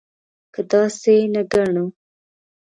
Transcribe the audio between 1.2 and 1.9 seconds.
نه ګڼو.